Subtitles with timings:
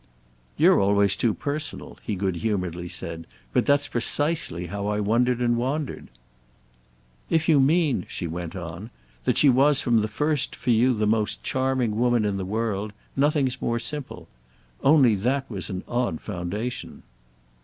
[0.57, 5.57] "You're always too personal," he good humouredly said; "but that's precisely how I wondered and
[5.57, 6.07] wandered."
[7.29, 8.89] "If you mean," she went on,
[9.25, 12.93] "that she was from the first for you the most charming woman in the world,
[13.15, 14.27] nothing's more simple.
[14.81, 17.03] Only that was an odd foundation."